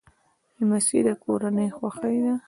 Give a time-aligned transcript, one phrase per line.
[0.57, 2.33] لمسی د کورنۍ خوښي ده.